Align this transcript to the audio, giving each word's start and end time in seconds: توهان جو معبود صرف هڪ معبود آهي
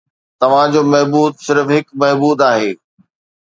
توهان 0.39 0.67
جو 0.73 0.81
معبود 0.93 1.33
صرف 1.47 1.67
هڪ 1.75 1.87
معبود 2.01 2.37
آهي 2.51 2.69